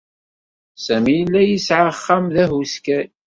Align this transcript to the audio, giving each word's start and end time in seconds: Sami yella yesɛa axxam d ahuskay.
Sami 0.85 1.13
yella 1.17 1.41
yesɛa 1.43 1.85
axxam 1.91 2.25
d 2.33 2.35
ahuskay. 2.43 3.07